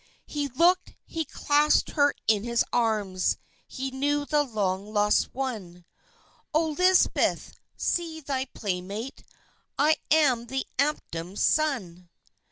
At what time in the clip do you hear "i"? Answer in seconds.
9.77-9.97